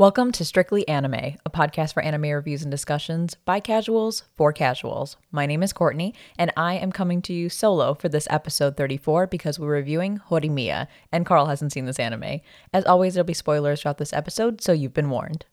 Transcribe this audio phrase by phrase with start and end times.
[0.00, 5.18] Welcome to Strictly Anime, a podcast for anime reviews and discussions by casuals for casuals.
[5.30, 9.26] My name is Courtney, and I am coming to you solo for this episode 34
[9.26, 12.40] because we're reviewing Horimiya, and Carl hasn't seen this anime.
[12.72, 15.44] As always, there'll be spoilers throughout this episode, so you've been warned.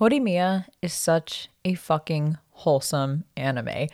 [0.00, 3.86] Horimiya is such a fucking wholesome anime.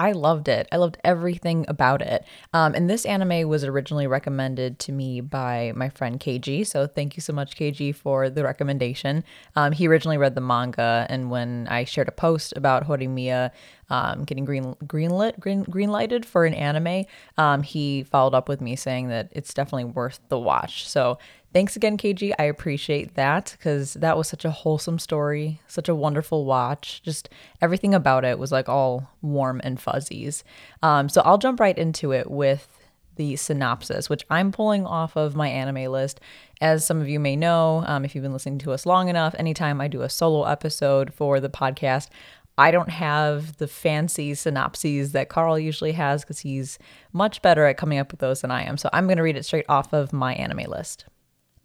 [0.00, 0.66] I loved it.
[0.72, 2.24] I loved everything about it.
[2.54, 6.66] Um, and this anime was originally recommended to me by my friend KG.
[6.66, 9.24] So thank you so much, KG, for the recommendation.
[9.56, 13.50] Um, he originally read the manga, and when I shared a post about Horimiya
[13.90, 17.04] um, getting green greenlit green green lighted for an anime,
[17.36, 20.88] um, he followed up with me saying that it's definitely worth the watch.
[20.88, 21.18] So
[21.52, 22.32] Thanks again, KG.
[22.38, 27.02] I appreciate that because that was such a wholesome story, such a wonderful watch.
[27.02, 27.28] Just
[27.60, 30.44] everything about it was like all warm and fuzzies.
[30.80, 32.68] Um, so I'll jump right into it with
[33.16, 36.20] the synopsis, which I'm pulling off of my anime list.
[36.60, 39.34] As some of you may know, um, if you've been listening to us long enough,
[39.36, 42.08] anytime I do a solo episode for the podcast,
[42.56, 46.78] I don't have the fancy synopses that Carl usually has because he's
[47.12, 48.76] much better at coming up with those than I am.
[48.76, 51.06] So I'm going to read it straight off of my anime list.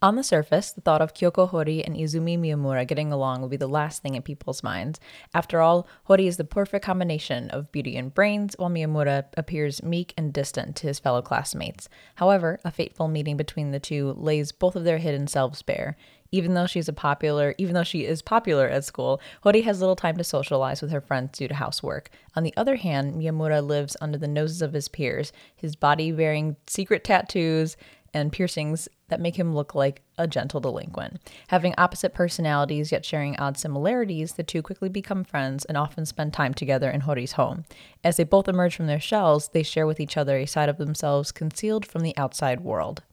[0.02, 3.58] On the surface, the thought of Kyoko Hori and Izumi Miyamura getting along will be
[3.58, 5.00] the last thing in people's minds.
[5.34, 10.14] After all, Hori is the perfect combination of beauty and brains, while Miyamura appears meek
[10.18, 11.88] and distant to his fellow classmates.
[12.16, 15.96] However, a fateful meeting between the two lays both of their hidden selves bare.
[16.32, 19.96] Even though she's a popular, even though she is popular at school, Hori has little
[19.96, 22.10] time to socialize with her friends due to housework.
[22.36, 26.58] On the other hand, Miyamura lives under the noses of his peers, his body bearing
[26.68, 27.78] secret tattoos
[28.16, 31.20] and piercings that make him look like a gentle delinquent.
[31.50, 36.34] Having opposite personalities yet sharing odd similarities, the two quickly become friends and often spend
[36.34, 37.66] time together in Hori's home.
[38.04, 40.78] As they both emerge from their shells, they share with each other a side of
[40.78, 43.04] themselves concealed from the outside world.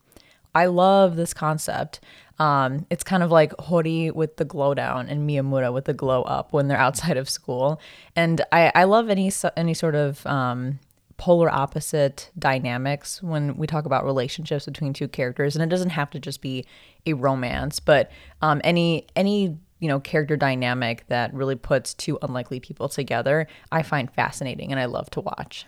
[0.54, 2.00] I love this concept.
[2.38, 6.22] Um, it's kind of like Hori with the glow down and Miyamura with the glow
[6.22, 7.80] up when they're outside of school.
[8.14, 10.78] And I, I love any any sort of um,
[11.22, 16.10] polar opposite dynamics when we talk about relationships between two characters and it doesn't have
[16.10, 16.66] to just be
[17.06, 18.10] a romance but
[18.40, 23.82] um, any any you know character dynamic that really puts two unlikely people together i
[23.82, 25.64] find fascinating and i love to watch.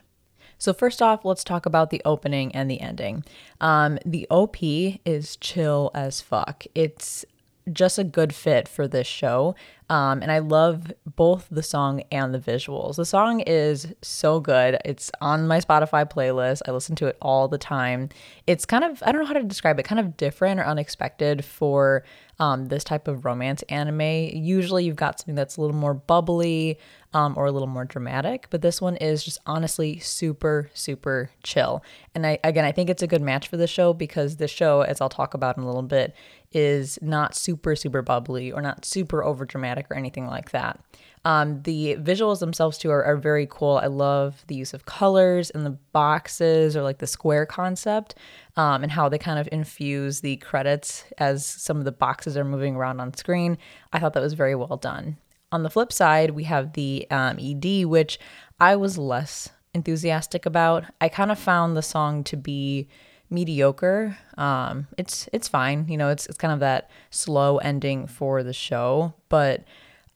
[0.58, 3.24] So first off let's talk about the opening and the ending.
[3.60, 6.64] Um, the op is chill as fuck.
[6.74, 7.24] It's
[7.72, 9.54] just a good fit for this show.
[9.90, 12.96] Um, and I love both the song and the visuals.
[12.96, 14.78] The song is so good.
[14.84, 16.62] It's on my Spotify playlist.
[16.66, 18.08] I listen to it all the time.
[18.46, 21.44] It's kind of, I don't know how to describe it, kind of different or unexpected
[21.44, 22.04] for
[22.38, 24.00] um, this type of romance anime.
[24.00, 26.78] Usually you've got something that's a little more bubbly
[27.12, 31.82] um, or a little more dramatic, but this one is just honestly super, super chill.
[32.14, 34.80] And I, again, I think it's a good match for the show because the show,
[34.80, 36.14] as I'll talk about in a little bit,
[36.52, 40.80] is not super, super bubbly or not super over dramatic or anything like that.
[41.24, 43.78] Um, the visuals themselves too are, are, very cool.
[43.82, 48.14] I love the use of colors and the boxes or like the square concept
[48.56, 52.44] um, and how they kind of infuse the credits as some of the boxes are
[52.44, 53.56] moving around on screen.
[53.92, 55.16] I thought that was very well done.
[55.50, 58.18] On the flip side, we have the um, ED, which
[58.60, 60.84] I was less enthusiastic about.
[61.00, 62.88] I kind of found the song to be
[63.30, 64.16] mediocre.
[64.36, 66.08] Um, it's it's fine, you know.
[66.08, 69.64] It's it's kind of that slow ending for the show, but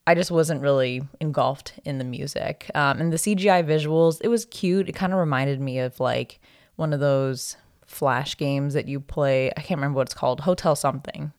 [0.09, 2.71] I just wasn't really engulfed in the music.
[2.75, 4.89] Um, and the CGI visuals, it was cute.
[4.89, 6.41] It kind of reminded me of like
[6.77, 9.51] one of those flash games that you play.
[9.55, 10.41] I can't remember what it's called.
[10.41, 11.35] Hotel something.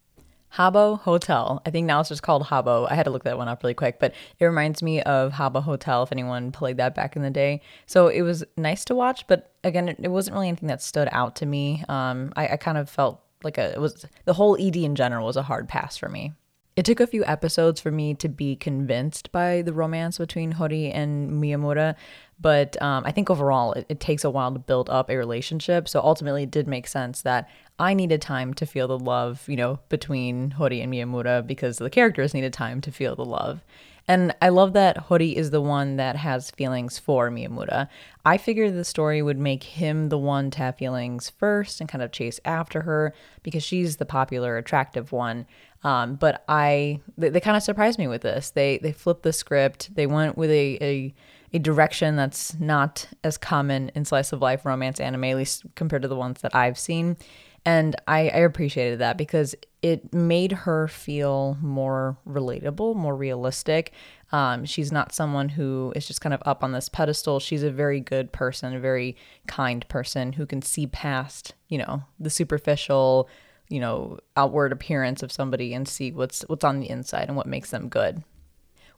[0.53, 1.63] Habbo Hotel.
[1.65, 2.87] I think now it's just called Habbo.
[2.91, 5.63] I had to look that one up really quick, but it reminds me of Habbo
[5.63, 7.61] Hotel if anyone played that back in the day.
[7.87, 11.09] So it was nice to watch, but again, it, it wasn't really anything that stood
[11.11, 11.83] out to me.
[11.89, 15.25] Um, I, I kind of felt like a, it was the whole ED in general
[15.25, 16.33] was a hard pass for me.
[16.75, 20.91] It took a few episodes for me to be convinced by the romance between Hori
[20.91, 21.95] and Miyamura,
[22.39, 25.89] but um, I think overall it, it, takes a while to build up a relationship.
[25.89, 27.49] So ultimately, it did make sense that
[27.79, 31.89] I needed time to feel the love, you know, between Hori and Miyamura because the
[31.89, 33.61] characters needed time to feel the love.
[34.09, 37.87] And I love that Hori is the one that has feelings for Miyamura.
[38.25, 42.01] I figured the story would make him the one to have feelings first and kind
[42.01, 45.45] of chase after her because she's the popular, attractive one.
[45.83, 48.51] Um, but I, they, they kind of surprised me with this.
[48.51, 49.95] They they flipped the script.
[49.95, 51.13] They went with a, a
[51.51, 56.03] a direction that's not as common in slice of life romance anime, at least compared
[56.03, 57.17] to the ones that I've seen.
[57.65, 63.93] And I, I appreciated that because it made her feel more relatable, more realistic.
[64.31, 67.39] Um, she's not someone who is just kind of up on this pedestal.
[67.39, 69.17] She's a very good person, a very
[69.47, 73.27] kind person who can see past, you know, the superficial,
[73.69, 77.45] you know, outward appearance of somebody and see what's what's on the inside and what
[77.45, 78.23] makes them good.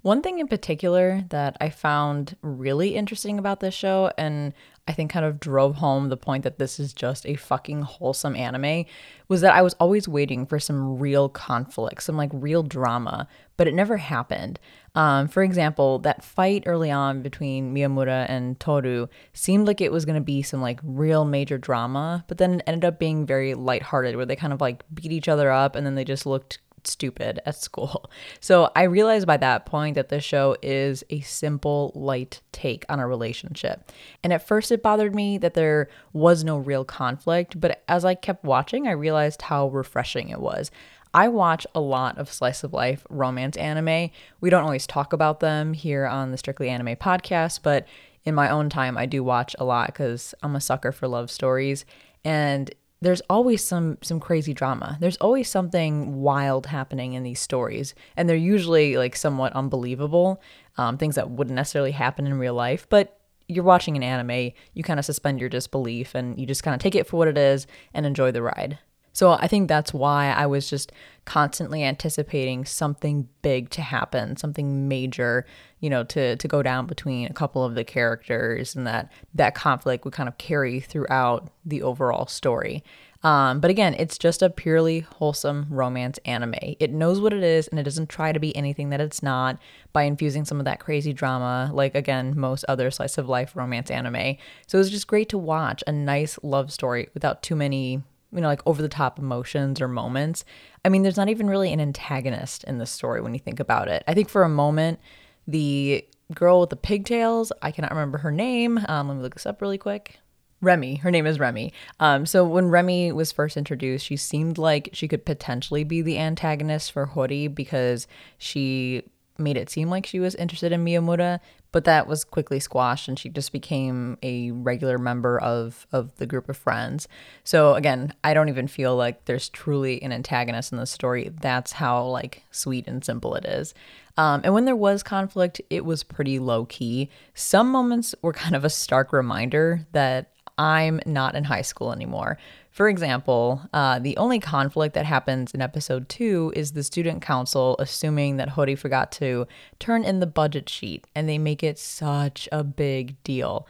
[0.01, 4.53] One thing in particular that I found really interesting about this show, and
[4.91, 8.35] I think kind of drove home the point that this is just a fucking wholesome
[8.35, 8.83] anime,
[9.29, 13.69] was that I was always waiting for some real conflict, some like real drama, but
[13.69, 14.59] it never happened.
[14.93, 20.03] Um, for example, that fight early on between Miyamura and Toru seemed like it was
[20.03, 24.17] going to be some like real major drama, but then ended up being very lighthearted,
[24.17, 27.39] where they kind of like beat each other up and then they just looked stupid
[27.45, 28.09] at school.
[28.39, 32.99] So I realized by that point that this show is a simple, light take on
[32.99, 33.91] a relationship.
[34.23, 38.15] And at first it bothered me that there was no real conflict, but as I
[38.15, 40.71] kept watching, I realized how refreshing it was.
[41.13, 44.11] I watch a lot of slice of life romance anime.
[44.39, 47.85] We don't always talk about them here on the Strictly Anime podcast, but
[48.23, 51.29] in my own time, I do watch a lot because I'm a sucker for love
[51.29, 51.85] stories.
[52.23, 54.97] And there's always some some crazy drama.
[54.99, 60.41] There's always something wild happening in these stories, and they're usually like somewhat unbelievable,
[60.77, 62.87] um, things that wouldn't necessarily happen in real life.
[62.89, 63.17] But
[63.47, 66.79] you're watching an anime, you kind of suspend your disbelief and you just kind of
[66.79, 68.77] take it for what it is and enjoy the ride.
[69.13, 70.91] So I think that's why I was just
[71.25, 75.45] constantly anticipating something big to happen, something major,
[75.79, 79.53] you know, to to go down between a couple of the characters and that that
[79.53, 82.83] conflict would kind of carry throughout the overall story.
[83.23, 86.55] Um, but again, it's just a purely wholesome romance anime.
[86.79, 89.59] It knows what it is and it doesn't try to be anything that it's not
[89.93, 93.91] by infusing some of that crazy drama, like again, most other slice of life romance
[93.91, 94.37] anime.
[94.65, 98.01] So it was just great to watch a nice love story without too many
[98.33, 100.45] you know, like over the top emotions or moments.
[100.85, 103.87] I mean, there's not even really an antagonist in this story when you think about
[103.87, 104.03] it.
[104.07, 104.99] I think for a moment,
[105.47, 108.79] the girl with the pigtails, I cannot remember her name.
[108.87, 110.19] Um, let me look this up really quick.
[110.61, 111.73] Remy, her name is Remy.
[111.99, 116.19] Um, so when Remy was first introduced, she seemed like she could potentially be the
[116.19, 118.07] antagonist for Hori because
[118.37, 119.03] she
[119.39, 121.39] made it seem like she was interested in Miyamura,
[121.71, 126.25] but that was quickly squashed and she just became a regular member of of the
[126.25, 127.07] group of friends.
[127.43, 131.31] So again, I don't even feel like there's truly an antagonist in the story.
[131.41, 133.73] That's how like sweet and simple it is.
[134.17, 137.09] Um, and when there was conflict, it was pretty low key.
[137.33, 140.30] Some moments were kind of a stark reminder that
[140.61, 142.37] I'm not in high school anymore.
[142.69, 147.75] For example, uh, the only conflict that happens in episode two is the student council
[147.79, 149.47] assuming that Hori forgot to
[149.79, 153.67] turn in the budget sheet, and they make it such a big deal.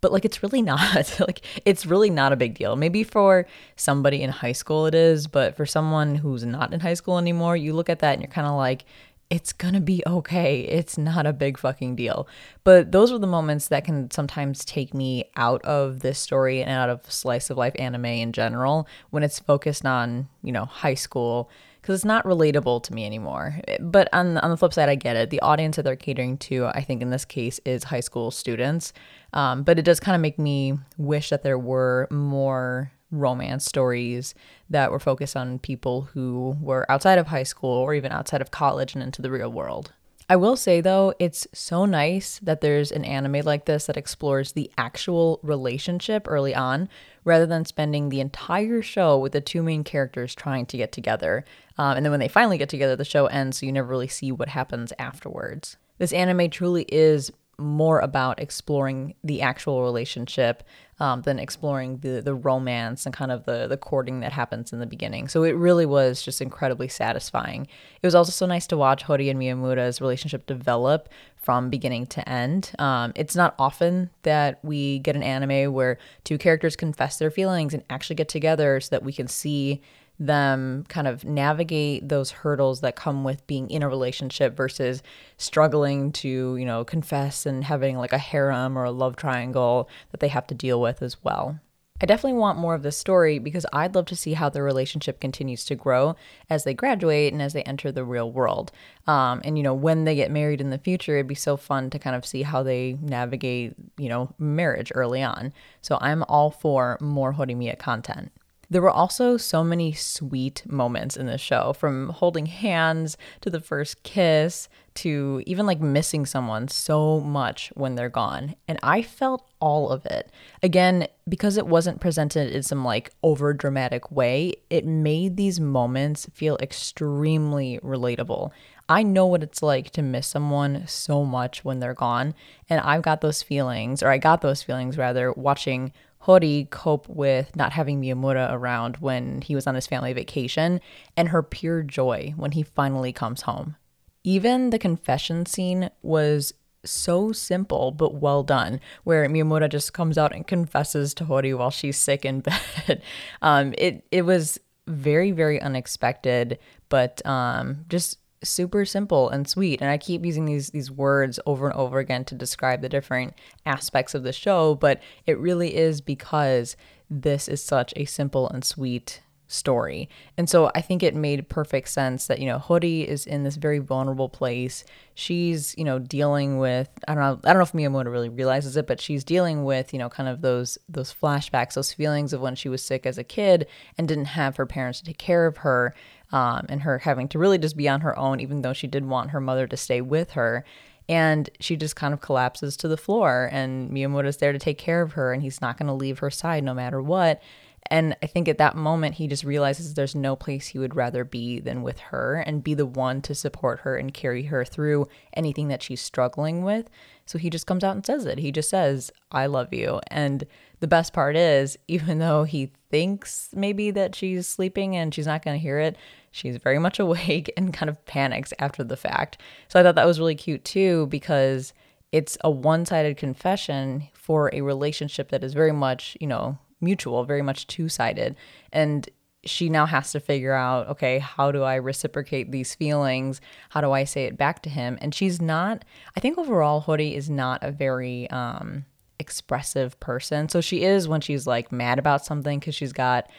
[0.00, 1.20] But like, it's really not.
[1.20, 2.74] like, it's really not a big deal.
[2.74, 3.46] Maybe for
[3.76, 7.54] somebody in high school it is, but for someone who's not in high school anymore,
[7.54, 8.86] you look at that and you're kind of like,
[9.30, 10.62] it's gonna be okay.
[10.62, 12.26] It's not a big fucking deal.
[12.64, 16.70] But those are the moments that can sometimes take me out of this story and
[16.70, 20.94] out of slice of life anime in general when it's focused on, you know, high
[20.94, 21.48] school
[21.80, 23.60] because it's not relatable to me anymore.
[23.78, 25.30] But on on the flip side, I get it.
[25.30, 28.92] The audience that they're catering to, I think in this case, is high school students.
[29.32, 34.34] Um, but it does kind of make me wish that there were more romance stories
[34.68, 38.50] that were focused on people who were outside of high school or even outside of
[38.50, 39.92] college and into the real world.
[40.28, 44.52] I will say though, it's so nice that there's an anime like this that explores
[44.52, 46.88] the actual relationship early on
[47.24, 51.44] rather than spending the entire show with the two main characters trying to get together.
[51.78, 54.06] Um, and then when they finally get together, the show ends, so you never really
[54.06, 55.76] see what happens afterwards.
[55.98, 60.62] This anime truly is more about exploring the actual relationship
[60.98, 64.80] um, than exploring the the romance and kind of the the courting that happens in
[64.80, 65.28] the beginning.
[65.28, 67.66] So it really was just incredibly satisfying.
[68.02, 72.28] It was also so nice to watch Hori and Miyamura's relationship develop from beginning to
[72.28, 72.72] end.
[72.78, 77.72] Um, it's not often that we get an anime where two characters confess their feelings
[77.72, 79.80] and actually get together so that we can see
[80.20, 85.02] them kind of navigate those hurdles that come with being in a relationship versus
[85.38, 90.20] struggling to, you know, confess and having like a harem or a love triangle that
[90.20, 91.58] they have to deal with as well.
[92.02, 95.20] I definitely want more of this story because I'd love to see how their relationship
[95.20, 96.16] continues to grow
[96.48, 98.72] as they graduate and as they enter the real world.
[99.06, 101.90] Um, and, you know, when they get married in the future, it'd be so fun
[101.90, 105.52] to kind of see how they navigate, you know, marriage early on.
[105.82, 108.32] So I'm all for more Horimiya content.
[108.70, 113.60] There were also so many sweet moments in the show from holding hands to the
[113.60, 118.54] first kiss to even like missing someone so much when they're gone.
[118.68, 120.30] And I felt all of it.
[120.62, 126.28] Again, because it wasn't presented in some like over dramatic way, it made these moments
[126.32, 128.50] feel extremely relatable.
[128.88, 132.34] I know what it's like to miss someone so much when they're gone.
[132.68, 137.56] And I've got those feelings, or I got those feelings rather, watching Hori cope with
[137.56, 140.80] not having Miyamura around when he was on his family vacation
[141.16, 143.76] and her pure joy when he finally comes home.
[144.22, 146.52] Even the confession scene was
[146.84, 151.70] so simple but well done, where Miyamura just comes out and confesses to Hori while
[151.70, 152.40] she's sick in
[152.86, 153.02] bed.
[153.42, 156.58] um, it it was very very unexpected,
[156.90, 159.80] but um, just super simple and sweet.
[159.80, 163.34] And I keep using these these words over and over again to describe the different
[163.66, 166.76] aspects of the show, but it really is because
[167.10, 169.20] this is such a simple and sweet
[169.50, 170.08] story.
[170.36, 173.56] And so I think it made perfect sense that, you know, Hori is in this
[173.56, 174.84] very vulnerable place.
[175.14, 178.76] She's, you know, dealing with I don't know I don't know if miyamoto really realizes
[178.76, 182.40] it, but she's dealing with, you know, kind of those those flashbacks, those feelings of
[182.40, 183.66] when she was sick as a kid
[183.98, 185.94] and didn't have her parents to take care of her.
[186.32, 189.04] Um, and her having to really just be on her own, even though she did
[189.04, 190.64] want her mother to stay with her.
[191.08, 195.02] And she just kind of collapses to the floor, and Miyamura's there to take care
[195.02, 197.42] of her, and he's not going to leave her side no matter what.
[197.86, 201.24] And I think at that moment, he just realizes there's no place he would rather
[201.24, 205.08] be than with her and be the one to support her and carry her through
[205.34, 206.88] anything that she's struggling with.
[207.26, 208.38] So he just comes out and says it.
[208.38, 210.00] He just says, I love you.
[210.08, 210.46] And
[210.80, 215.44] the best part is, even though he thinks maybe that she's sleeping and she's not
[215.44, 215.96] going to hear it,
[216.30, 219.38] she's very much awake and kind of panics after the fact.
[219.68, 221.72] So I thought that was really cute too, because
[222.12, 227.24] it's a one sided confession for a relationship that is very much, you know, mutual,
[227.24, 228.36] very much two sided.
[228.72, 229.08] And
[229.44, 233.40] she now has to figure out okay, how do I reciprocate these feelings?
[233.70, 234.98] How do I say it back to him?
[235.00, 235.84] And she's not,
[236.16, 238.84] I think overall, Hori is not a very, um,
[239.20, 240.48] expressive person.
[240.48, 243.30] So she is when she's like mad about something because she's got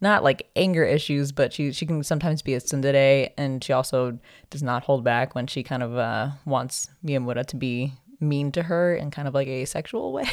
[0.00, 4.18] not like anger issues, but she she can sometimes be a tsundere, and she also
[4.48, 8.62] does not hold back when she kind of uh, wants Miyamura to be mean to
[8.64, 10.28] her in kind of like a sexual way.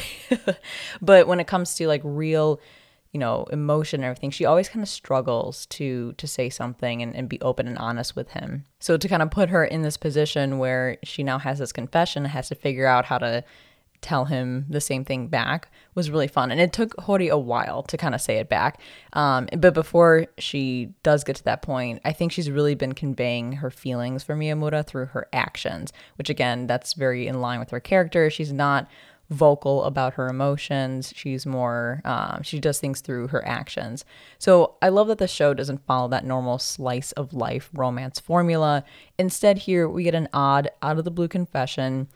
[1.02, 2.60] but when it comes to like real,
[3.12, 7.14] you know, emotion and everything, she always kind of struggles to to say something and,
[7.14, 8.64] and be open and honest with him.
[8.80, 12.24] So to kind of put her in this position where she now has this confession,
[12.24, 13.44] has to figure out how to
[14.00, 16.50] tell him the same thing back was really fun.
[16.50, 18.80] And it took Hori a while to kind of say it back.
[19.12, 23.52] Um, but before she does get to that point, I think she's really been conveying
[23.52, 27.80] her feelings for Miyamura through her actions, which again, that's very in line with her
[27.80, 28.30] character.
[28.30, 28.88] She's not
[29.30, 31.12] vocal about her emotions.
[31.14, 34.04] She's more, um, she does things through her actions.
[34.38, 38.84] So I love that the show doesn't follow that normal slice of life romance formula.
[39.18, 42.08] Instead, here we get an odd, out of the blue confession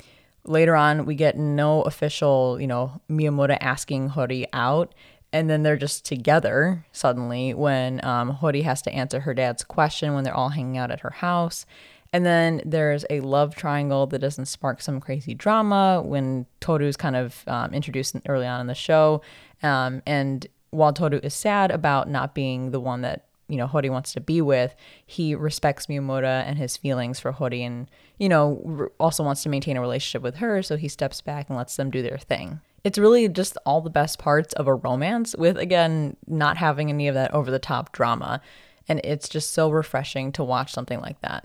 [0.44, 4.94] Later on, we get no official, you know, Miyamoto asking Hori out.
[5.32, 10.14] And then they're just together suddenly when um, Hori has to answer her dad's question
[10.14, 11.64] when they're all hanging out at her house.
[12.12, 17.16] And then there's a love triangle that doesn't spark some crazy drama when Toru's kind
[17.16, 19.22] of um, introduced early on in the show.
[19.62, 23.90] Um, and while Toru is sad about not being the one that you know Hori
[23.90, 24.74] wants to be with,
[25.06, 29.76] he respects Miyamura and his feelings for Hori, and you know also wants to maintain
[29.76, 30.62] a relationship with her.
[30.62, 32.60] So he steps back and lets them do their thing.
[32.82, 37.06] It's really just all the best parts of a romance, with again not having any
[37.08, 38.40] of that over the top drama,
[38.88, 41.44] and it's just so refreshing to watch something like that.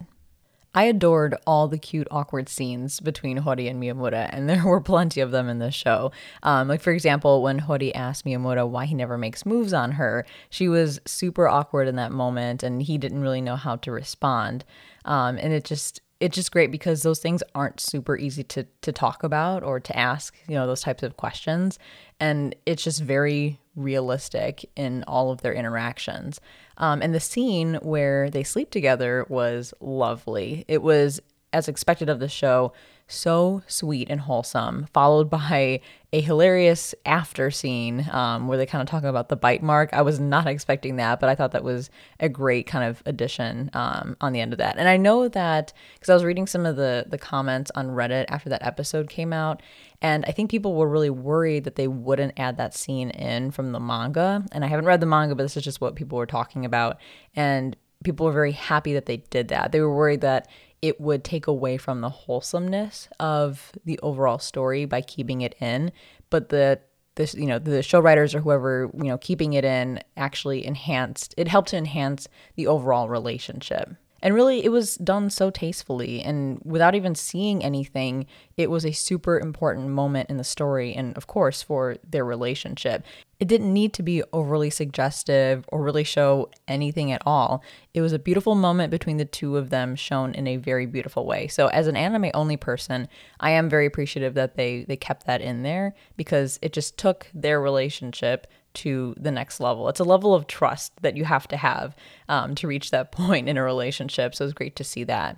[0.77, 5.21] I adored all the cute, awkward scenes between Hori and Miyamura, and there were plenty
[5.21, 6.11] of them in this show.
[6.43, 10.23] Um, like, for example, when Hori asked Miyamura why he never makes moves on her,
[10.51, 14.65] she was super awkward in that moment, and he didn't really know how to respond.
[15.03, 18.91] Um, and it just, it's just great because those things aren't super easy to to
[18.91, 21.79] talk about or to ask, you know, those types of questions.
[22.19, 26.41] And it's just very realistic in all of their interactions.
[26.77, 30.65] Um, and the scene where they sleep together was lovely.
[30.67, 31.21] It was,
[31.53, 32.73] as expected of the show,
[33.07, 35.79] so sweet and wholesome, followed by
[36.13, 39.89] a hilarious after scene um, where they kind of talk about the bite mark.
[39.91, 41.89] I was not expecting that, but I thought that was
[42.19, 44.77] a great kind of addition um, on the end of that.
[44.77, 48.25] And I know that because I was reading some of the the comments on Reddit
[48.29, 49.61] after that episode came out,
[50.01, 53.71] and I think people were really worried that they wouldn't add that scene in from
[53.71, 54.45] the manga.
[54.51, 56.97] And I haven't read the manga, but this is just what people were talking about,
[57.35, 59.71] and people were very happy that they did that.
[59.71, 60.47] They were worried that
[60.81, 65.91] it would take away from the wholesomeness of the overall story by keeping it in.
[66.29, 66.79] But the
[67.15, 71.33] this you know the show writers or whoever you know keeping it in actually enhanced
[71.35, 76.59] it helped to enhance the overall relationship And really, it was done so tastefully and
[76.63, 78.25] without even seeing anything.
[78.55, 83.03] It was a super important moment in the story, and of course, for their relationship.
[83.39, 87.63] It didn't need to be overly suggestive or really show anything at all.
[87.93, 91.25] It was a beautiful moment between the two of them shown in a very beautiful
[91.25, 91.47] way.
[91.47, 93.07] So as an anime only person,
[93.39, 97.27] I am very appreciative that they they kept that in there because it just took
[97.33, 98.47] their relationship
[98.77, 99.89] to the next level.
[99.89, 101.95] It's a level of trust that you have to have
[102.29, 104.35] um, to reach that point in a relationship.
[104.35, 105.37] So it was great to see that.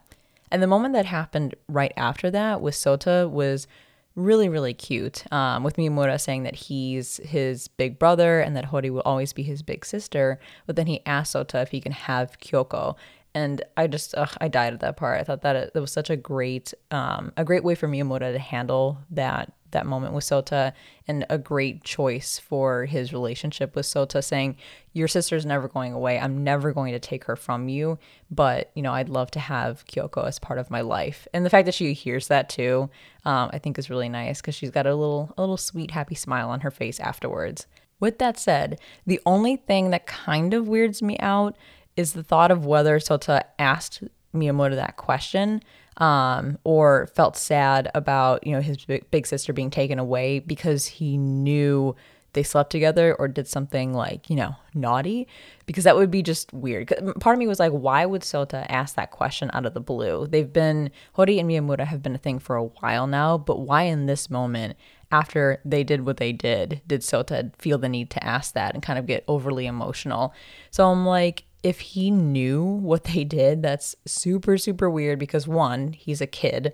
[0.51, 3.67] And the moment that happened right after that with Sota was
[4.15, 5.31] really, really cute.
[5.31, 9.43] Um, with Miyamura saying that he's his big brother and that Hori will always be
[9.43, 10.39] his big sister.
[10.65, 12.95] But then he asked Sota if he can have Kyoko.
[13.35, 15.19] And I just, ugh, I died at that part.
[15.19, 18.33] I thought that it, it was such a great, um, a great way for Miyamura
[18.33, 20.73] to handle that that moment with Sota
[21.07, 24.57] and a great choice for his relationship with Sota saying
[24.93, 26.19] your sister's never going away.
[26.19, 27.97] I'm never going to take her from you
[28.31, 31.27] but you know I'd love to have Kyoko as part of my life.
[31.33, 32.89] And the fact that she hears that too
[33.25, 36.15] um, I think is really nice because she's got a little a little sweet happy
[36.15, 37.67] smile on her face afterwards.
[37.99, 41.57] With that said the only thing that kind of weirds me out
[41.95, 45.61] is the thought of whether Sota asked Miyamoto that question
[45.99, 48.77] um, or felt sad about you know his
[49.11, 51.95] big sister being taken away because he knew
[52.33, 55.27] they slept together or did something like you know naughty?
[55.65, 56.87] Because that would be just weird.
[57.19, 60.25] Part of me was like why would sota ask that question out of the blue?
[60.27, 63.83] They've been hori and miyamura have been a thing for a while now but why
[63.83, 64.77] in this moment
[65.11, 68.83] after they did what they did did sota feel the need to ask that and
[68.83, 70.33] kind of get overly emotional?
[70.71, 75.93] So i'm like if he knew what they did, that's super, super weird because one,
[75.93, 76.73] he's a kid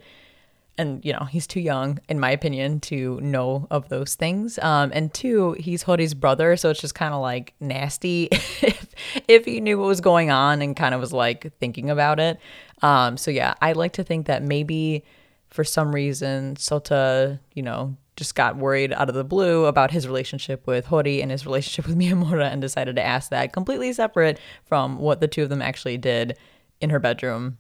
[0.78, 4.60] and, you know, he's too young, in my opinion, to know of those things.
[4.60, 6.58] Um, and two, he's Hori's brother.
[6.58, 8.94] So it's just kind of like nasty if,
[9.28, 12.40] if he knew what was going on and kind of was like thinking about it.
[12.82, 15.06] Um, so yeah, I like to think that maybe
[15.50, 20.08] for some reason, Sota, you know, just got worried out of the blue about his
[20.08, 24.40] relationship with Hori and his relationship with Miyamura and decided to ask that completely separate
[24.64, 26.38] from what the two of them actually did
[26.82, 27.58] in her bedroom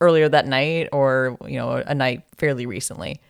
[0.00, 3.20] earlier that night or, you know, a night fairly recently.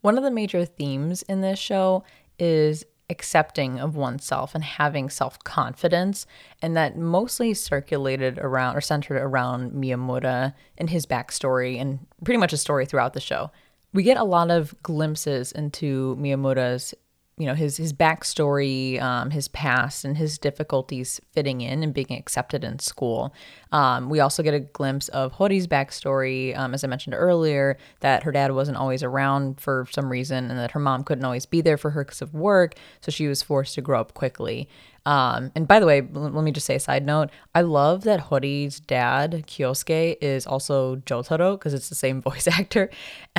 [0.00, 2.04] One of the major themes in this show
[2.38, 6.26] is accepting of oneself and having self confidence,
[6.60, 12.52] and that mostly circulated around or centered around Miyamura and his backstory and pretty much
[12.52, 13.50] a story throughout the show
[13.92, 16.94] we get a lot of glimpses into Miyamura's,
[17.38, 22.12] you know, his his backstory, um, his past, and his difficulties fitting in and being
[22.12, 23.34] accepted in school.
[23.72, 28.22] Um, we also get a glimpse of Hori's backstory, um, as I mentioned earlier, that
[28.22, 31.62] her dad wasn't always around for some reason, and that her mom couldn't always be
[31.62, 34.68] there for her because of work, so she was forced to grow up quickly.
[35.04, 37.30] Um, and by the way, let me just say a side note.
[37.54, 42.90] I love that Hori's dad, Kyosuke, is also Jotaro because it's the same voice actor.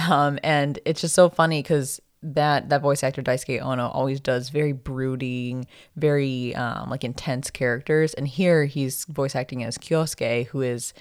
[0.09, 4.49] Um, and it's just so funny because that that voice actor Daisuke Ono always does
[4.49, 10.61] very brooding, very um, like intense characters, and here he's voice acting as Kyosuke, who
[10.61, 10.93] is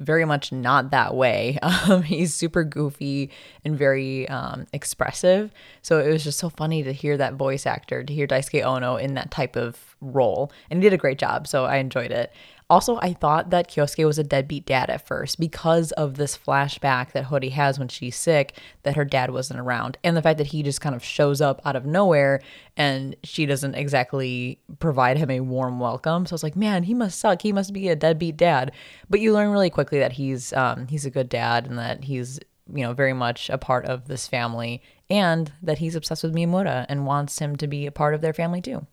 [0.00, 1.58] very much not that way.
[1.90, 3.30] Um, he's super goofy
[3.64, 5.50] and very um, expressive.
[5.82, 8.96] So it was just so funny to hear that voice actor, to hear Daisuke Ono
[8.96, 10.52] in that type of role.
[10.68, 11.46] And he did a great job.
[11.46, 12.32] So I enjoyed it.
[12.70, 17.10] Also, I thought that Kyosuke was a deadbeat dad at first because of this flashback
[17.10, 19.98] that Hori has when she's sick that her dad wasn't around.
[20.04, 22.40] And the fact that he just kind of shows up out of nowhere
[22.76, 26.26] and she doesn't exactly provide him a warm welcome.
[26.26, 27.42] So I was like, man, he must suck.
[27.42, 28.70] He must be a deadbeat dad.
[29.10, 32.38] But you learn really quickly that he's um, he's a good dad and that he's
[32.72, 34.80] you know very much a part of this family
[35.10, 38.32] and that he's obsessed with Miyamura and wants him to be a part of their
[38.32, 38.86] family too.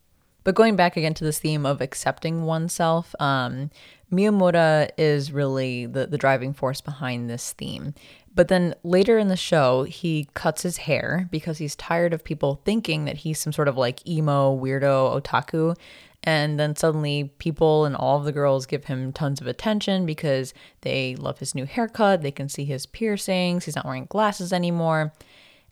[0.47, 3.69] But going back again to this theme of accepting oneself, um,
[4.09, 7.93] Miyamura is really the, the driving force behind this theme.
[8.33, 12.61] But then later in the show, he cuts his hair because he's tired of people
[12.63, 15.75] thinking that he's some sort of like emo, weirdo, otaku.
[16.23, 20.53] And then suddenly, people and all of the girls give him tons of attention because
[20.79, 22.21] they love his new haircut.
[22.21, 23.65] They can see his piercings.
[23.65, 25.11] He's not wearing glasses anymore.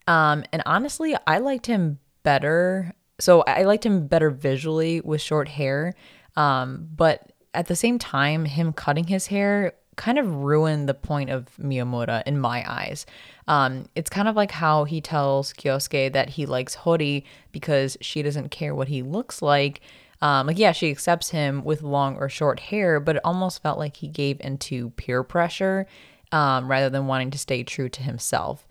[0.05, 5.47] Um, and honestly, I liked him better so I liked him better visually with short
[5.47, 5.93] hair.
[6.35, 11.29] Um, but at the same time, him cutting his hair kind of ruined the point
[11.29, 13.05] of Miyamura in my eyes.
[13.47, 18.21] Um, it's kind of like how he tells Kyosuke that he likes Hori because she
[18.21, 19.81] doesn't care what he looks like.
[20.21, 23.77] Um, like, yeah, she accepts him with long or short hair, but it almost felt
[23.77, 25.87] like he gave into peer pressure
[26.31, 28.67] um, rather than wanting to stay true to himself.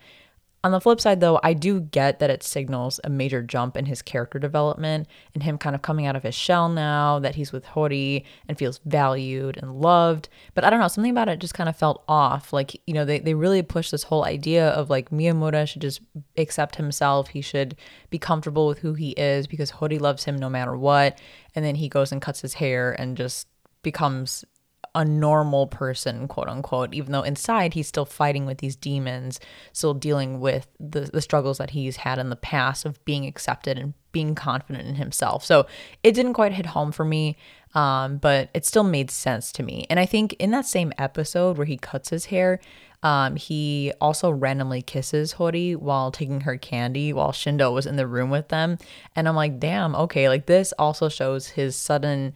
[0.64, 3.84] On the flip side, though, I do get that it signals a major jump in
[3.84, 7.52] his character development and him kind of coming out of his shell now that he's
[7.52, 10.30] with Hori and feels valued and loved.
[10.54, 12.50] But I don't know, something about it just kind of felt off.
[12.50, 16.00] Like, you know, they, they really pushed this whole idea of like Miyamura should just
[16.38, 17.28] accept himself.
[17.28, 17.76] He should
[18.08, 21.20] be comfortable with who he is because Hori loves him no matter what.
[21.54, 23.48] And then he goes and cuts his hair and just
[23.82, 24.46] becomes
[24.94, 29.40] a normal person, quote unquote, even though inside he's still fighting with these demons,
[29.72, 33.78] still dealing with the, the struggles that he's had in the past of being accepted
[33.78, 35.44] and being confident in himself.
[35.44, 35.66] So
[36.02, 37.36] it didn't quite hit home for me,
[37.74, 39.86] um, but it still made sense to me.
[39.90, 42.60] And I think in that same episode where he cuts his hair,
[43.02, 48.06] um, he also randomly kisses Hori while taking her candy while Shindo was in the
[48.06, 48.78] room with them.
[49.14, 52.32] And I'm like, damn, okay, like this also shows his sudden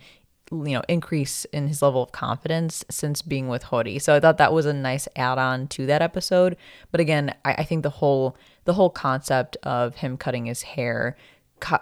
[0.50, 3.98] you know increase in his level of confidence since being with Hori.
[3.98, 6.56] So I thought that was a nice add-on to that episode.
[6.90, 11.16] But again, I, I think the whole the whole concept of him cutting his hair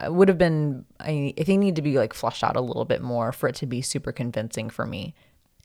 [0.09, 3.03] would have been I, I think need to be like flushed out a little bit
[3.03, 5.15] more for it to be super convincing for me.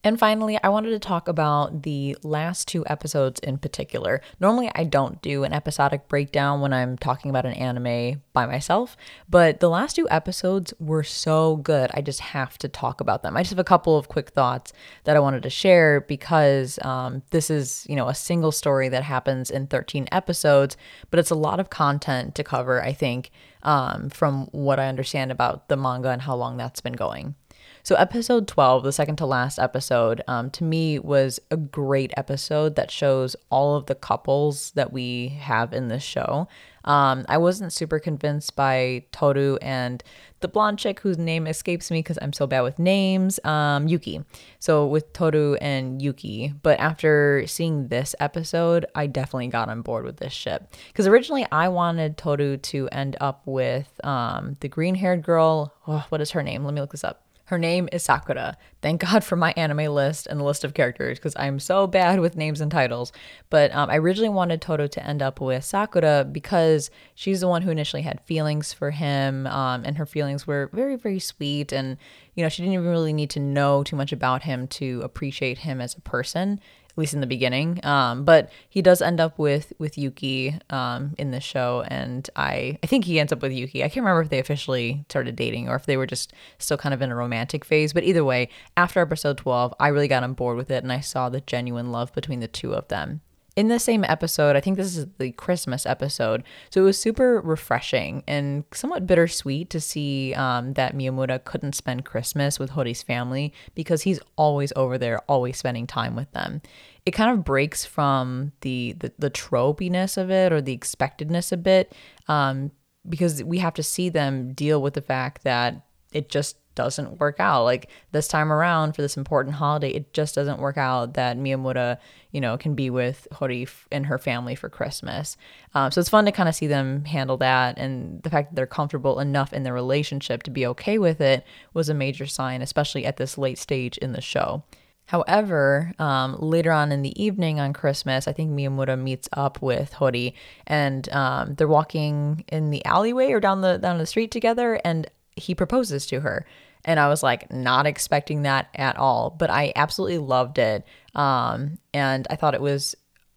[0.03, 4.21] And finally, I wanted to talk about the last two episodes in particular.
[4.39, 8.97] Normally, I don't do an episodic breakdown when I'm talking about an anime by myself,
[9.29, 11.91] but the last two episodes were so good.
[11.93, 13.37] I just have to talk about them.
[13.37, 17.21] I just have a couple of quick thoughts that I wanted to share because um,
[17.29, 20.77] this is, you know, a single story that happens in 13 episodes,
[21.11, 23.29] but it's a lot of content to cover, I think,
[23.61, 27.35] um, from what I understand about the manga and how long that's been going.
[27.83, 32.75] So, episode 12, the second to last episode, um, to me was a great episode
[32.75, 36.47] that shows all of the couples that we have in this show.
[36.85, 40.03] Um, I wasn't super convinced by Toru and
[40.41, 44.23] the blonde chick whose name escapes me because I'm so bad with names, um, Yuki.
[44.59, 46.53] So, with Toru and Yuki.
[46.61, 50.71] But after seeing this episode, I definitely got on board with this ship.
[50.89, 55.73] Because originally I wanted Toru to end up with um, the green haired girl.
[55.87, 56.63] Oh, what is her name?
[56.63, 57.25] Let me look this up.
[57.51, 58.55] Her name is Sakura.
[58.81, 62.21] Thank God for my anime list and the list of characters because I'm so bad
[62.21, 63.11] with names and titles.
[63.49, 67.63] But um, I originally wanted Toto to end up with Sakura because she's the one
[67.63, 71.73] who initially had feelings for him, um, and her feelings were very, very sweet.
[71.73, 71.97] And,
[72.35, 75.57] you know, she didn't even really need to know too much about him to appreciate
[75.57, 76.57] him as a person
[76.91, 77.79] at least in the beginning.
[77.83, 82.77] Um, but he does end up with with Yuki um, in the show, and I
[82.83, 83.83] I think he ends up with Yuki.
[83.83, 86.93] I can't remember if they officially started dating or if they were just still kind
[86.93, 87.93] of in a romantic phase.
[87.93, 90.99] But either way, after episode twelve, I really got on board with it, and I
[90.99, 93.21] saw the genuine love between the two of them
[93.61, 97.39] in the same episode, I think this is the Christmas episode, so it was super
[97.41, 103.53] refreshing and somewhat bittersweet to see um, that Miyamura couldn't spend Christmas with Hori's family
[103.75, 106.63] because he's always over there, always spending time with them.
[107.05, 111.57] It kind of breaks from the the, the tropiness of it or the expectedness a
[111.57, 111.93] bit
[112.27, 112.71] um,
[113.07, 117.39] because we have to see them deal with the fact that it just doesn't work
[117.39, 117.63] out.
[117.63, 121.97] Like this time around for this important holiday, it just doesn't work out that Miyamura,
[122.31, 125.37] you know, can be with Hori and her family for Christmas.
[125.75, 127.77] Um, so it's fun to kind of see them handle that.
[127.77, 131.45] And the fact that they're comfortable enough in their relationship to be okay with it
[131.73, 134.63] was a major sign, especially at this late stage in the show.
[135.05, 139.91] However, um, later on in the evening on Christmas, I think Miyamura meets up with
[139.93, 140.33] Hori,
[140.65, 145.11] and um, they're walking in the alleyway or down the down the street together, and
[145.35, 146.45] he proposes to her.
[146.85, 149.29] And I was like, not expecting that at all.
[149.29, 150.85] But I absolutely loved it.
[151.15, 152.95] Um, and I thought it was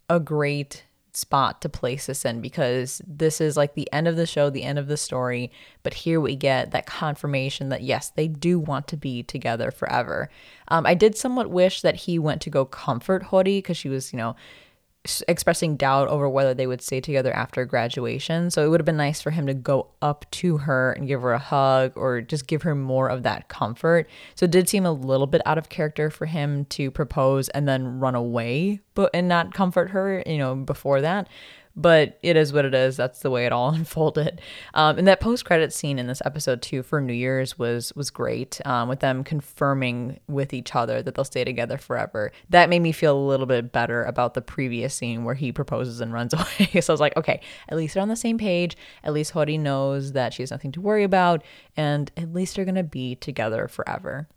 [0.09, 0.83] a great
[1.15, 4.63] spot to place this in because this is like the end of the show, the
[4.63, 5.51] end of the story.
[5.83, 10.29] But here we get that confirmation that yes, they do want to be together forever.
[10.67, 14.11] Um, I did somewhat wish that he went to go comfort Hori because she was,
[14.11, 14.35] you know,
[15.27, 18.49] expressing doubt over whether they would stay together after graduation.
[18.51, 21.21] So it would have been nice for him to go up to her and give
[21.21, 24.09] her a hug or just give her more of that comfort.
[24.35, 27.67] So it did seem a little bit out of character for him to propose and
[27.67, 31.27] then run away but and not comfort her, you know, before that
[31.75, 32.95] but it is what it is.
[32.95, 34.41] That's the way it all unfolded.
[34.73, 38.09] Um, and that post credit scene in this episode too for New Year's was was
[38.09, 38.61] great.
[38.65, 42.31] Um, with them confirming with each other that they'll stay together forever.
[42.49, 46.01] That made me feel a little bit better about the previous scene where he proposes
[46.01, 46.81] and runs away.
[46.81, 48.77] so I was like, okay, at least they're on the same page.
[49.03, 51.43] At least Hori knows that she has nothing to worry about,
[51.75, 54.27] and at least they're gonna be together forever.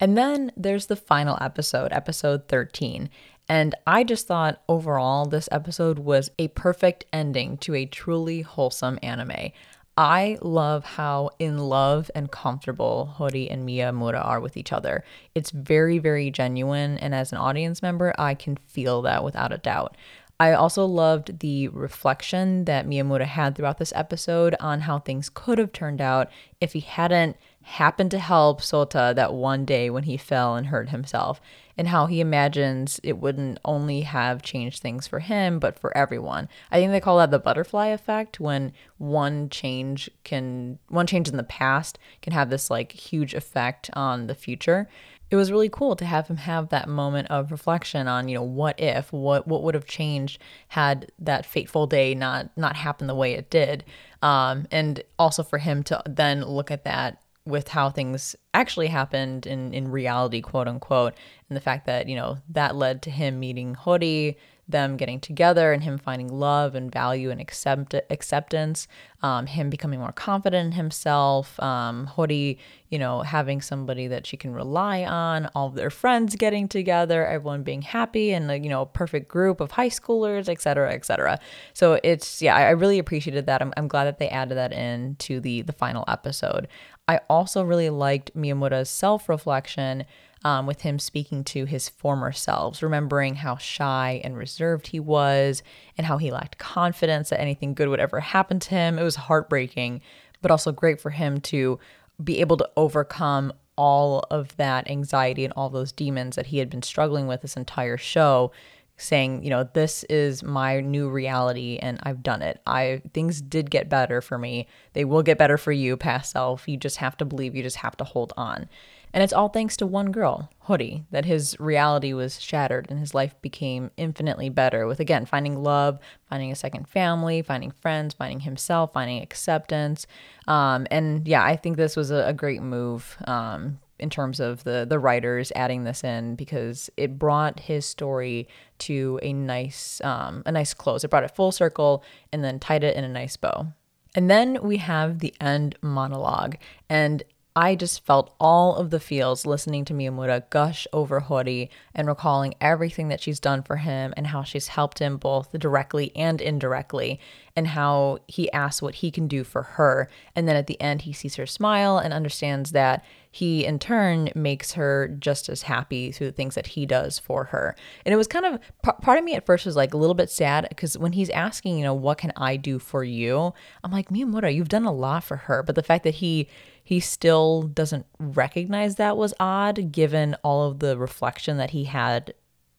[0.00, 3.10] And then there's the final episode, episode 13.
[3.50, 9.00] And I just thought overall, this episode was a perfect ending to a truly wholesome
[9.02, 9.50] anime.
[9.96, 15.02] I love how in love and comfortable Hori and Miyamura are with each other.
[15.34, 16.96] It's very, very genuine.
[16.98, 19.96] And as an audience member, I can feel that without a doubt.
[20.38, 25.58] I also loved the reflection that Miyamura had throughout this episode on how things could
[25.58, 27.36] have turned out if he hadn't
[27.70, 31.40] happened to help Sota that one day when he fell and hurt himself,
[31.78, 36.48] and how he imagines it wouldn't only have changed things for him, but for everyone.
[36.70, 41.36] I think they call that the butterfly effect when one change can, one change in
[41.36, 44.88] the past can have this like huge effect on the future
[45.30, 48.42] it was really cool to have him have that moment of reflection on you know
[48.42, 53.14] what if what what would have changed had that fateful day not not happened the
[53.14, 53.84] way it did
[54.22, 59.46] um, and also for him to then look at that with how things actually happened
[59.46, 61.14] in in reality quote unquote
[61.48, 64.36] and the fact that you know that led to him meeting Hori
[64.70, 68.86] them getting together and him finding love and value and accept acceptance,
[69.22, 74.36] um, him becoming more confident in himself, um, Hori, you know, having somebody that she
[74.36, 78.82] can rely on, all of their friends getting together, everyone being happy, and you know,
[78.82, 81.38] a perfect group of high schoolers, etc., etc.
[81.74, 83.62] So it's yeah, I really appreciated that.
[83.62, 86.68] I'm, I'm glad that they added that in to the the final episode.
[87.10, 90.04] I also really liked Miyamura's self reflection
[90.44, 95.64] um, with him speaking to his former selves, remembering how shy and reserved he was
[95.98, 98.96] and how he lacked confidence that anything good would ever happen to him.
[98.96, 100.02] It was heartbreaking,
[100.40, 101.80] but also great for him to
[102.22, 106.70] be able to overcome all of that anxiety and all those demons that he had
[106.70, 108.52] been struggling with this entire show
[109.00, 112.60] saying, you know, this is my new reality and I've done it.
[112.66, 114.66] I things did get better for me.
[114.92, 116.68] They will get better for you, past self.
[116.68, 118.68] You just have to believe, you just have to hold on.
[119.12, 123.12] And it's all thanks to one girl, Hori, that his reality was shattered and his
[123.12, 128.40] life became infinitely better with, again, finding love, finding a second family, finding friends, finding
[128.40, 130.06] himself, finding acceptance.
[130.46, 134.62] Um, and yeah, I think this was a, a great move um, in terms of
[134.62, 138.46] the, the writers adding this in because it brought his story
[138.80, 141.04] to a nice, um, a nice close.
[141.04, 143.68] It brought it full circle and then tied it in a nice bow.
[144.14, 146.56] And then we have the end monologue.
[146.88, 147.22] And
[147.56, 152.54] I just felt all of the feels listening to Miyamura gush over Hori and recalling
[152.60, 157.18] everything that she's done for him and how she's helped him both directly and indirectly,
[157.56, 160.08] and how he asks what he can do for her.
[160.36, 164.30] And then at the end, he sees her smile and understands that he, in turn,
[164.34, 167.76] makes her just as happy through the things that he does for her.
[168.04, 170.30] And it was kind of part of me at first was like a little bit
[170.30, 173.52] sad because when he's asking, you know, what can I do for you?
[173.84, 175.62] I'm like, Miyamura, you've done a lot for her.
[175.62, 176.48] But the fact that he
[176.82, 182.34] he still doesn't recognize that was odd given all of the reflection that he had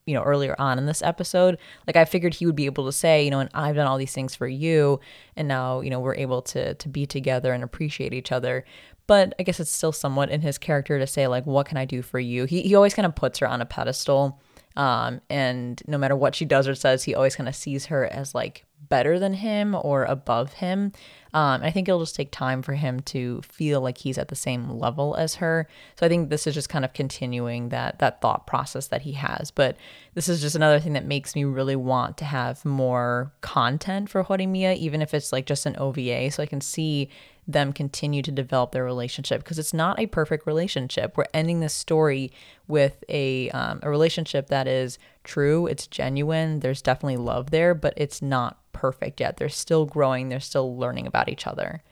[0.06, 2.92] you know earlier on in this episode like i figured he would be able to
[2.92, 4.98] say you know and i've done all these things for you
[5.36, 8.64] and now you know we're able to to be together and appreciate each other
[9.06, 11.84] but i guess it's still somewhat in his character to say like what can i
[11.84, 14.40] do for you he, he always kind of puts her on a pedestal
[14.74, 18.06] um, and no matter what she does or says he always kind of sees her
[18.06, 20.92] as like better than him or above him
[21.34, 24.36] um, I think it'll just take time for him to feel like he's at the
[24.36, 25.66] same level as her.
[25.98, 29.12] So I think this is just kind of continuing that that thought process that he
[29.12, 29.50] has.
[29.50, 29.76] But
[30.14, 34.24] this is just another thing that makes me really want to have more content for
[34.24, 37.08] Horimiya, even if it's like just an OVA, so I can see
[37.46, 41.16] them continue to develop their relationship because it's not a perfect relationship.
[41.16, 42.32] We're ending this story
[42.68, 46.60] with a um, a relationship that is true, it's genuine.
[46.60, 49.36] There's definitely love there, but it's not perfect yet.
[49.36, 51.82] They're still growing, they're still learning about each other.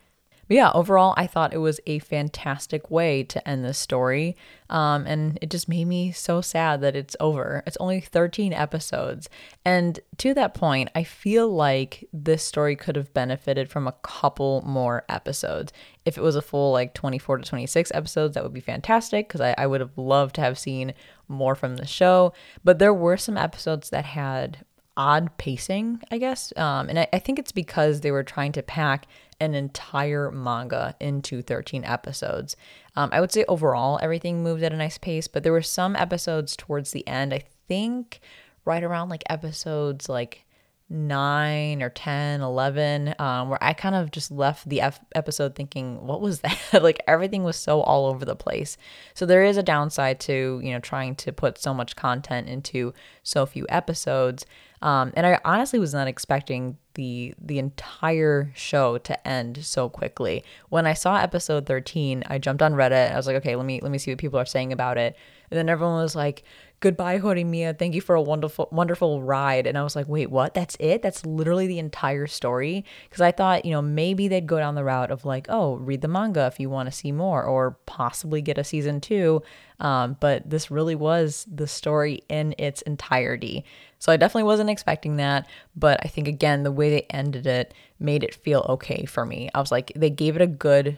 [0.51, 4.35] Yeah, overall, I thought it was a fantastic way to end this story.
[4.69, 7.63] Um, and it just made me so sad that it's over.
[7.65, 9.29] It's only 13 episodes.
[9.63, 14.61] And to that point, I feel like this story could have benefited from a couple
[14.65, 15.71] more episodes.
[16.03, 19.39] If it was a full like 24 to 26 episodes, that would be fantastic because
[19.39, 20.93] I, I would have loved to have seen
[21.29, 22.33] more from the show.
[22.61, 24.65] But there were some episodes that had
[24.97, 26.51] odd pacing, I guess.
[26.57, 29.07] Um, and I, I, think it's because they were trying to pack
[29.41, 32.55] an entire manga into 13 episodes.
[32.95, 35.95] Um, I would say overall, everything moved at a nice pace, but there were some
[35.95, 38.21] episodes towards the end, I think
[38.63, 40.45] right around like episodes like
[40.91, 46.05] 9 or 10 11 um, where i kind of just left the F- episode thinking
[46.05, 48.77] what was that like everything was so all over the place
[49.13, 52.93] so there is a downside to you know trying to put so much content into
[53.23, 54.45] so few episodes
[54.81, 60.43] um, and I honestly was not expecting the the entire show to end so quickly.
[60.69, 63.13] When I saw episode 13, I jumped on Reddit.
[63.13, 65.15] I was like, okay, let me let me see what people are saying about it.
[65.51, 66.43] And then everyone was like,
[66.81, 67.79] "Goodbye, Horimiya.
[67.79, 70.53] Thank you for a wonderful wonderful ride." And I was like, "Wait, what?
[70.53, 71.01] That's it?
[71.01, 74.83] That's literally the entire story?" Because I thought, you know, maybe they'd go down the
[74.83, 78.41] route of like, "Oh, read the manga if you want to see more, or possibly
[78.41, 79.41] get a season two.
[79.79, 83.65] Um, but this really was the story in its entirety.
[83.99, 85.47] So I definitely wasn't expecting that.
[85.75, 89.49] But I think, again, the way they ended it made it feel okay for me.
[89.53, 90.97] I was like, they gave it a good,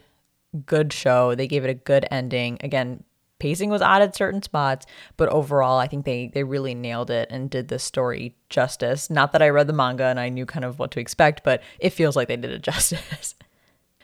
[0.65, 1.35] good show.
[1.35, 2.57] They gave it a good ending.
[2.61, 3.03] Again,
[3.43, 4.85] pacing was odd at certain spots,
[5.17, 9.09] but overall, I think they they really nailed it and did the story justice.
[9.09, 11.61] Not that I read the manga and I knew kind of what to expect, but
[11.77, 13.35] it feels like they did it justice.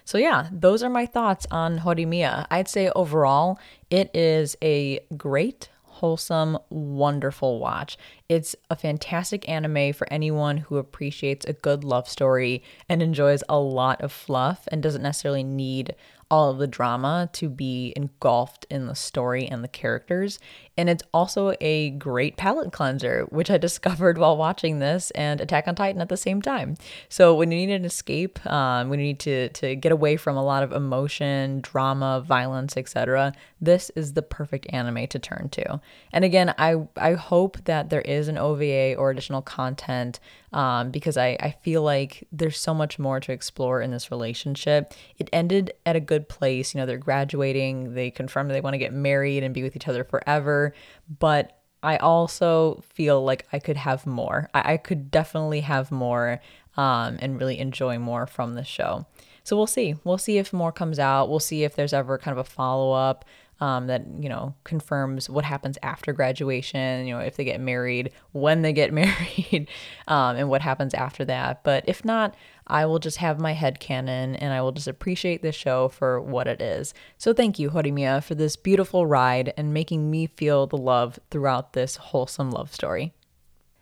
[0.03, 2.47] So, yeah, those are my thoughts on Horimiya.
[2.51, 7.97] I'd say overall, it is a great, wholesome, wonderful watch.
[8.29, 13.57] It's a fantastic anime for anyone who appreciates a good love story and enjoys a
[13.57, 15.95] lot of fluff and doesn't necessarily need
[16.31, 20.37] all of the drama to be engulfed in the story and the characters.
[20.77, 25.67] And it's also a great palate cleanser, which I discovered while watching this and Attack
[25.67, 26.75] on Titan at the same time.
[27.09, 30.37] So when you need an escape, um, when you need to to get away from
[30.37, 35.81] a lot of emotion, drama, violence, etc., this is the perfect anime to turn to.
[36.13, 40.19] And again, I I hope that there is an OVA or additional content
[40.51, 44.93] um, because I, I feel like there's so much more to explore in this relationship.
[45.17, 46.73] It ended at a good place.
[46.73, 49.87] You know, they're graduating, they confirmed they want to get married and be with each
[49.87, 50.73] other forever.
[51.19, 54.49] But I also feel like I could have more.
[54.53, 56.41] I, I could definitely have more
[56.77, 59.05] um, and really enjoy more from the show.
[59.43, 59.95] So we'll see.
[60.03, 61.29] We'll see if more comes out.
[61.29, 63.25] We'll see if there's ever kind of a follow up
[63.59, 67.05] um, that you know confirms what happens after graduation.
[67.05, 69.67] You know, if they get married, when they get married,
[70.07, 71.63] um, and what happens after that.
[71.63, 72.35] But if not,
[72.67, 76.21] I will just have my head canon and I will just appreciate this show for
[76.21, 76.93] what it is.
[77.17, 81.73] So thank you, Horimiya, for this beautiful ride and making me feel the love throughout
[81.73, 83.13] this wholesome love story.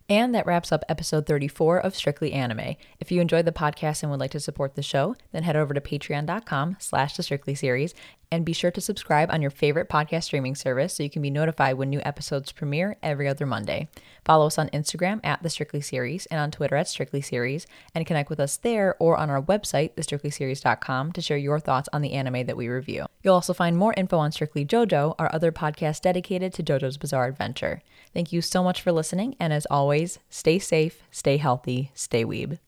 [0.10, 2.76] And that wraps up episode 34 of Strictly Anime.
[2.98, 5.74] If you enjoyed the podcast and would like to support the show, then head over
[5.74, 7.94] to patreon.com slash the Strictly series
[8.32, 11.30] and be sure to subscribe on your favorite podcast streaming service so you can be
[11.30, 13.88] notified when new episodes premiere every other Monday.
[14.26, 18.06] Follow us on Instagram at the Strictly Series and on Twitter at Strictly Series and
[18.06, 22.14] connect with us there or on our website, thestrictlyseries.com, to share your thoughts on the
[22.14, 23.06] anime that we review.
[23.24, 27.28] You'll also find more info on Strictly JoJo, our other podcast dedicated to JoJo's Bizarre
[27.28, 27.82] Adventure.
[28.14, 32.60] Thank you so much for listening, and as always, stay safe, stay healthy, stay weeb.